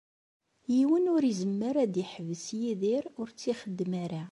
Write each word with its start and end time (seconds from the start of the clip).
Yiwen 0.73 1.05
ur 1.15 1.23
izemmer 1.31 1.75
ad 1.83 1.89
d-iḥbes 1.93 2.45
Yidir 2.61 3.03
ur 3.19 3.27
tt-ixeddem 3.29 3.91
ara. 4.05 4.19